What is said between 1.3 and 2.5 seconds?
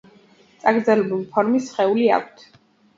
ფორმის სხეული აქვთ.